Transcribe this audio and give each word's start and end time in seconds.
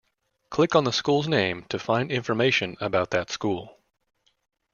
Click 0.49 0.73
on 0.73 0.87
a 0.87 0.91
school's 0.91 1.27
name 1.27 1.63
to 1.69 1.77
find 1.77 2.11
information 2.11 2.75
about 2.81 3.11
that 3.11 3.29
school. 3.29 3.77